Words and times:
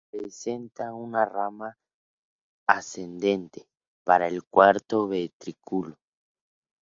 Presenta 0.09 0.95
una 0.95 1.25
"rama 1.25 1.77
ascendente" 2.67 3.67
para 4.03 4.27
el 4.29 4.43
cuarto 4.45 5.07
ventrículo. 5.07 5.95